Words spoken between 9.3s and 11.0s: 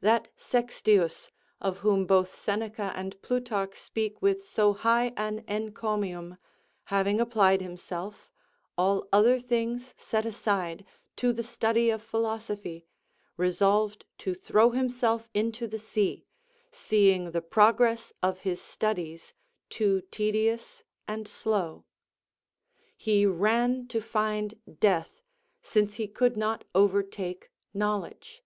things set aside,